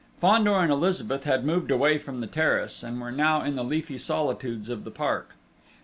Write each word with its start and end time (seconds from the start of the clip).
Fandor 0.19 0.55
and 0.57 0.71
Elizabeth 0.71 1.25
had 1.25 1.45
moved 1.45 1.69
away 1.69 1.99
from 1.99 2.21
the 2.21 2.25
terrace, 2.25 2.81
and 2.81 2.99
were 2.99 3.11
now 3.11 3.43
in 3.43 3.55
the 3.55 3.63
leafy 3.63 3.99
solitudes 3.99 4.67
of 4.67 4.83
the 4.83 4.89
park. 4.89 5.35